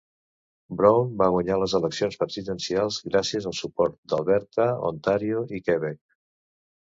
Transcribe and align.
Brown 0.77 1.09
va 1.21 1.25
guanyar 1.35 1.57
les 1.63 1.75
eleccions 1.79 2.17
presidencials 2.21 2.97
gràcies 3.11 3.47
al 3.51 3.55
suport 3.59 3.99
d'Alberta, 4.15 4.67
Ontario 4.89 5.45
i 5.59 5.63
Quebec. 5.69 6.01